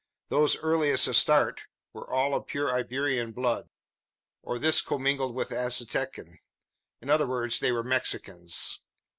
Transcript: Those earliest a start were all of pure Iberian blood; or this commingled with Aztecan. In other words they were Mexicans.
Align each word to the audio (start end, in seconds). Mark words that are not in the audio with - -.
Those 0.29 0.57
earliest 0.57 1.07
a 1.07 1.13
start 1.13 1.67
were 1.93 2.09
all 2.11 2.33
of 2.33 2.47
pure 2.47 2.71
Iberian 2.73 3.33
blood; 3.33 3.69
or 4.41 4.57
this 4.57 4.81
commingled 4.81 5.35
with 5.35 5.51
Aztecan. 5.51 6.39
In 7.03 7.11
other 7.11 7.27
words 7.27 7.59
they 7.59 7.71
were 7.71 7.83
Mexicans. 7.83 8.81